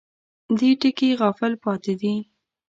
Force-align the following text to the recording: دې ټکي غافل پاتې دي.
دې 0.57 0.69
ټکي 0.81 1.09
غافل 1.19 1.53
پاتې 1.63 1.93
دي. 2.01 2.15